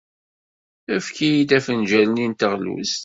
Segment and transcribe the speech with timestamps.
[0.95, 2.99] Efk-iyi-d afenǧal-nni n teɣlust?